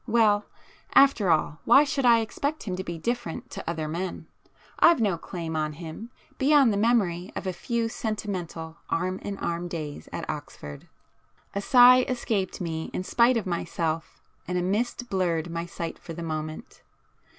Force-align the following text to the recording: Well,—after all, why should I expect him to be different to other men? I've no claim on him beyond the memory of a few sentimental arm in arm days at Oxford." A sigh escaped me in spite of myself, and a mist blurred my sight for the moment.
Well,—after 0.07 1.29
all, 1.29 1.59
why 1.63 1.83
should 1.83 2.05
I 2.07 2.21
expect 2.21 2.63
him 2.63 2.75
to 2.75 2.83
be 2.83 2.97
different 2.97 3.51
to 3.51 3.69
other 3.69 3.87
men? 3.87 4.25
I've 4.79 4.99
no 4.99 5.15
claim 5.15 5.55
on 5.55 5.73
him 5.73 6.09
beyond 6.39 6.73
the 6.73 6.77
memory 6.77 7.31
of 7.35 7.45
a 7.45 7.53
few 7.53 7.87
sentimental 7.87 8.77
arm 8.89 9.19
in 9.19 9.37
arm 9.37 9.67
days 9.67 10.09
at 10.11 10.27
Oxford." 10.27 10.87
A 11.53 11.61
sigh 11.61 12.01
escaped 12.09 12.59
me 12.59 12.89
in 12.93 13.03
spite 13.03 13.37
of 13.37 13.45
myself, 13.45 14.23
and 14.47 14.57
a 14.57 14.63
mist 14.63 15.07
blurred 15.07 15.51
my 15.51 15.67
sight 15.67 15.99
for 15.99 16.13
the 16.13 16.23
moment. 16.23 16.81